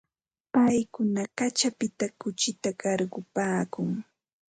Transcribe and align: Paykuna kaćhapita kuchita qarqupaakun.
Paykuna 0.53 1.21
kaćhapita 1.37 2.05
kuchita 2.19 2.69
qarqupaakun. 2.81 3.89